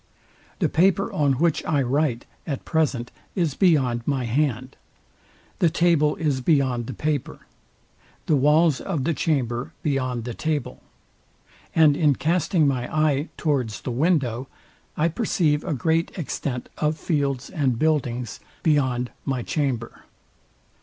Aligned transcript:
The 0.57 0.67
paper, 0.67 1.13
on 1.13 1.33
which 1.33 1.63
I 1.63 1.83
write 1.83 2.25
at 2.47 2.65
present, 2.65 3.11
is 3.35 3.53
beyond 3.53 4.01
my 4.07 4.23
hand. 4.25 4.75
The 5.59 5.69
table 5.69 6.15
is 6.15 6.41
beyond 6.41 6.87
the 6.87 6.93
paper. 6.95 7.41
The 8.25 8.35
walls 8.35 8.81
of 8.81 9.03
the 9.03 9.13
chamber 9.13 9.73
beyond 9.83 10.23
the 10.23 10.33
table. 10.33 10.81
And 11.75 11.95
in 11.95 12.15
casting 12.15 12.67
my 12.67 12.91
eye 12.91 13.29
towards 13.37 13.81
the 13.81 13.91
window, 13.91 14.47
I 14.97 15.07
perceive 15.07 15.63
a 15.63 15.75
great 15.75 16.17
extent 16.17 16.67
of 16.79 16.97
fields 16.97 17.51
and 17.51 17.77
buildings 17.77 18.39
beyond 18.63 19.11
my 19.23 19.43
chamber. 19.43 20.05